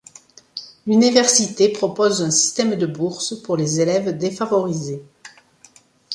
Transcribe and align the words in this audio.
L'université 0.87 1.69
propose 1.69 2.23
un 2.23 2.31
système 2.31 2.75
de 2.75 2.87
bourse 2.87 3.39
pour 3.39 3.55
les 3.55 3.81
élèves 3.81 4.17
défavorisés. 4.17 5.03